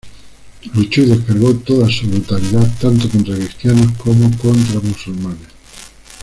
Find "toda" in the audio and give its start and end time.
1.57-1.87